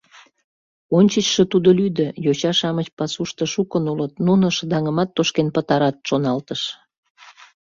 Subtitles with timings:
[0.97, 6.61] Ончычшо тудо лӱдӧ: йоча-шамыч пасушто шукын улыт, нуно шыдаҥымат тошкен пытарат, шоналтыш.